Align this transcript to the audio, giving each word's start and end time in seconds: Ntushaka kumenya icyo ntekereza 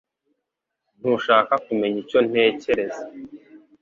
Ntushaka 0.99 1.53
kumenya 1.65 1.97
icyo 2.03 2.19
ntekereza 2.29 3.03